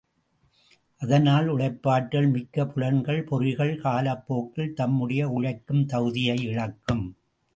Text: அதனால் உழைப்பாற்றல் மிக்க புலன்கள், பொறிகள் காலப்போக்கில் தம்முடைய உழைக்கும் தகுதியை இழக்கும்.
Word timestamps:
அதனால் 1.01 1.47
உழைப்பாற்றல் 1.47 2.29
மிக்க 2.31 2.65
புலன்கள், 2.65 3.21
பொறிகள் 3.23 3.73
காலப்போக்கில் 3.79 4.73
தம்முடைய 4.73 5.29
உழைக்கும் 5.29 5.85
தகுதியை 5.85 6.37
இழக்கும். 6.41 7.05